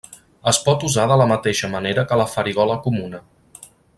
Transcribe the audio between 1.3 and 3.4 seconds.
mateixa manera que la farigola comuna.